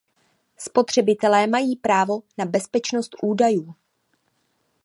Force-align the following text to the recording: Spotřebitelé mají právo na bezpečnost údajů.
Spotřebitelé 0.57 1.47
mají 1.47 1.75
právo 1.75 2.23
na 2.37 2.45
bezpečnost 2.45 3.11
údajů. 3.23 3.73